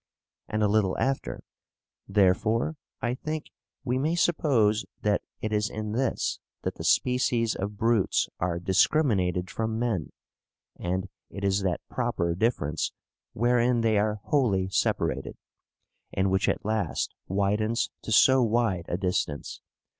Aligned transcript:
And 0.47 0.63
a 0.63 0.67
little 0.67 0.97
after: 0.97 1.43
'Therefore, 2.07 2.75
I 3.03 3.13
think, 3.13 3.51
we 3.83 3.99
may 3.99 4.15
suppose 4.15 4.83
that 5.03 5.21
it 5.41 5.53
is 5.53 5.69
in 5.69 5.91
this 5.91 6.39
that 6.63 6.73
the 6.73 6.83
species 6.83 7.53
of 7.53 7.77
brutes 7.77 8.27
are 8.39 8.57
discriminated 8.57 9.51
from 9.51 9.77
men, 9.77 10.11
and 10.75 11.07
it 11.29 11.43
is 11.43 11.61
that 11.61 11.87
proper 11.87 12.33
difference 12.33 12.91
wherein 13.33 13.81
they 13.81 13.99
are 13.99 14.21
wholly 14.23 14.69
separated, 14.69 15.37
and 16.11 16.31
which 16.31 16.49
at 16.49 16.65
last 16.65 17.13
widens 17.27 17.91
to 18.01 18.11
so 18.11 18.41
wide 18.41 18.85
a 18.89 18.97
distance. 18.97 19.61